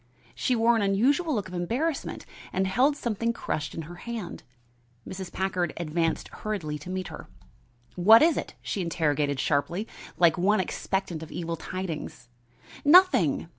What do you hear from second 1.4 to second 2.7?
of embarrassment and